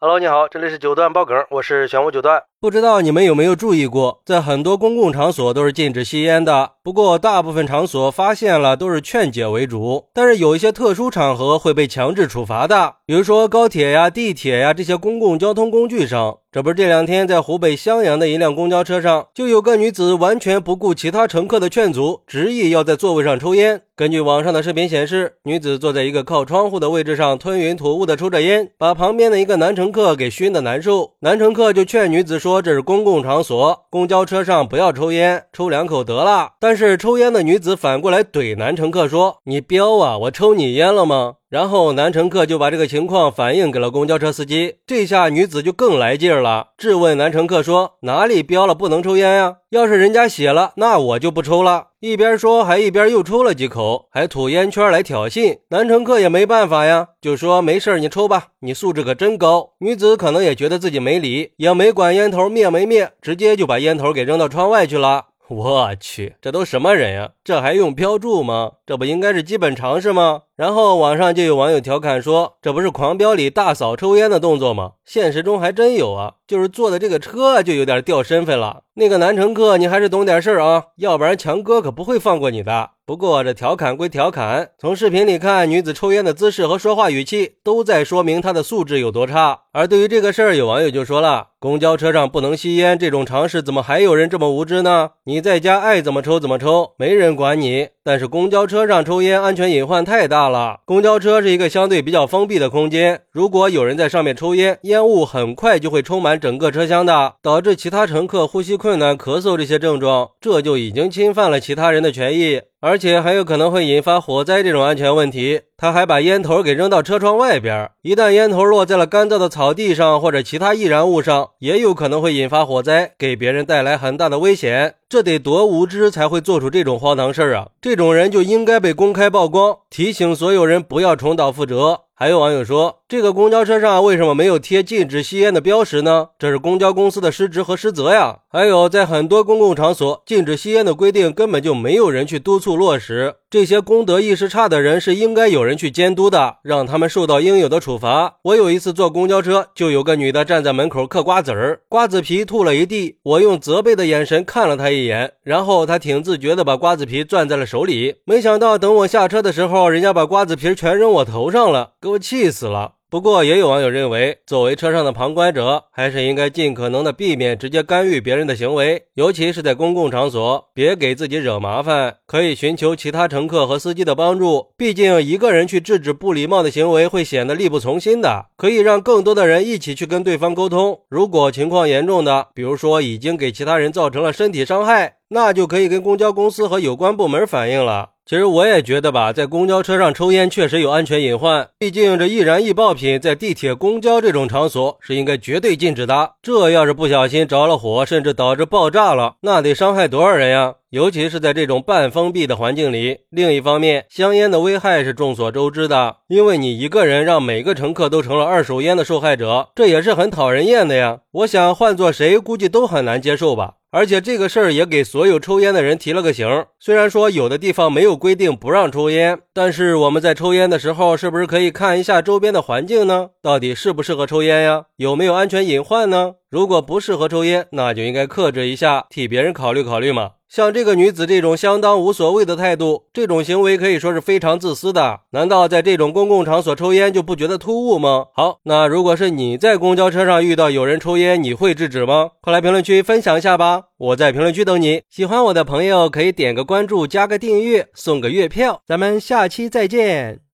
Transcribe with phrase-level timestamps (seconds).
[0.00, 2.44] Hello，你好，这里是九段爆梗，我是玄武九段。
[2.60, 6.72] 不知道你们有没有注意过，在很多公共场所都是禁止吸烟的。
[6.82, 16.38] 不过大部分场所发现了都是劝解为主，但是有一些特殊场合会被强制处罚的，比如说高铁呀、地铁呀这些公共交通工具上。
[16.50, 23.82] 这不是这两天在湖北襄阳的一辆公交车上，就有个女子完全不顾其他乘客的劝阻，执意要在座位上抽烟。
[23.94, 31.12] 根据网上的视频显示，女子坐在一个靠窗户的位置上，吞云吐雾的抽着烟，把旁边的一个男乘客给熏得难受。
[31.20, 49.56] 男乘客就劝女子说：“说这是公共场所，公交车上不要抽烟，抽两口得了。”但是抽烟的女子反过来怼男乘客说：“你彪啊，我抽你烟了吗？”然后男乘客就把这个情况反映给了公交车司机，这下女子就更来劲儿了，质问男乘客说：“哪里标了不能抽烟呀？
[49.70, 55.60] 要是人家写了，那我就不抽了。”一边说还一边又抽了几口，还吐烟圈来挑衅。
[55.70, 65.28] 男乘客也没办法呀，就说：“没事你抽吧，你素质可真高。”女子可能也觉得自己没理，也没管烟头灭没灭，直接就把烟头给扔到窗外去了。
[65.48, 67.30] 我去，这都什么人呀？
[67.42, 68.72] 这还用标注吗？
[68.88, 70.44] 这不应该是基本常识吗？
[70.56, 74.92] 然后网上就有网友调侃说：“这不是《狂飙》里大嫂抽烟的动作吗？
[75.04, 76.36] 现实中还真有啊！
[76.46, 78.84] 就是坐的这个车就有点掉身份了。
[78.94, 82.90] 那个男乘客，你还是懂点事儿啊，要不然强哥可不会放过你的。
[83.06, 89.60] 不过这调侃归调侃，从视频里看，女子抽烟的姿势和说话语气都在说明她的素质有多差。
[89.72, 95.10] 而对于这个事儿，有网友就说了：公交车上不能吸烟这种常识，怎么还有人这么无知呢？
[95.24, 97.90] 你在家爱怎么抽怎么抽，没人管你。
[98.02, 100.48] 但是公交车车上抽烟，安全隐患太大。
[100.48, 112.60] 了，公交车是一个相对比较封闭的空间，如果有人在上面抽烟，烟雾很快就会充满整个车厢的，导致其他乘客呼吸困难、咳嗽这些症状，这就已经侵犯了其他人的权益。
[112.80, 115.62] 而且还有可能会引发火灾这种安全问题。
[115.76, 124.94] 他还把烟头给扔到车窗外边，一旦烟头落在了干燥的草地上或者其他易燃物上，也有可能会引发火灾，给别人带来很大的危险。
[125.08, 127.68] 这得多无知才会做出这种荒唐事儿啊！
[127.80, 132.00] 这种人就应该被公开曝光，提醒所有人不要重蹈覆辙。
[132.14, 136.28] 还有网友说，这个公交车上为什么没有贴禁止吸烟的标识呢？
[136.38, 138.40] 这是公交公司的失职和失责呀。
[138.50, 143.36] 还有，在很多公共场所，禁止吸烟的规定根本就没有人去督促落实。
[143.48, 148.36] 这些公德意识差的人是应该有人去监督的，让他们受到应有的处罚。
[148.42, 153.16] 我有一次坐公交车，就有个女的站在门口嗑瓜子儿，瓜子皮吐了一地。
[153.22, 158.16] 我用责备的眼神看了她一眼，然后她挺自觉的把瓜子皮攥在了手里。
[158.26, 162.96] 没想到等我下车的时候，人家把瓜子皮全扔我头上了，给我气死了。
[163.10, 172.16] 不过，也有网友认为，作为车上的旁观者，还是应该尽可能的避免直接干预别人的行为，尤其是在公共场所，别给自己惹麻烦。
[172.26, 178.44] 可以寻求其他乘客和司机的帮助，毕竟一个人去制止不礼貌的行为会显得力不从心的。
[178.58, 181.00] 可以让更多的人一起去跟对方沟通。
[181.08, 188.10] 如果情况严重的，比如说已经给其他人造成了身体伤害，那就可以跟公交公司和有关部门反映了。
[188.28, 191.66] 其实我也觉得吧，在公交车上抽烟确实有安全隐患。
[191.78, 196.32] 毕竟这易燃易爆品在地铁、公交这种场所是应该绝对禁止的。
[196.42, 200.74] 这要是不小心着了火，甚至导致爆炸了，那得伤害多少人呀？
[200.90, 203.20] 尤其是在这种半封闭的环境里。
[203.30, 211.20] 另一方面，香烟的危害是众所周知的，因为你一个人让每个乘客都成了二手烟的受害者，这也是很讨人厌的呀。
[211.32, 213.76] 我想换做谁，估计都很难接受吧。
[213.98, 216.46] 而且这个事儿也给所有抽烟的人提了个醒。
[216.78, 223.30] 虽然说有的地方没有规定不让抽烟，但是我们在抽烟的时候，是不是可以看一下周边的环境呢？
[223.42, 224.84] 到底适不适合抽烟呀？
[224.98, 226.34] 有没有安全隐患呢？
[226.48, 230.30] 如果不适合抽烟，那就应该克制一下，替别人考虑考虑嘛。
[230.48, 235.20] 像这个女子这种相当无所谓的态度，这种行为可以说是非常自私的。
[235.30, 238.26] 难道在这种公共场所抽烟就不觉得突兀吗？
[238.34, 242.30] 好，那如果是你在公交车上遇到有人抽烟，你会制止吗？
[242.40, 245.02] 快来评论区分享一下吧，我在评论区等你。
[245.10, 248.80] 喜欢我的朋友可以点个关注，加个订阅，送个月票。
[248.86, 250.47] 咱们下期再见。